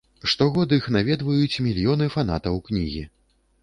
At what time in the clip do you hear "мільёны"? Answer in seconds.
1.69-2.11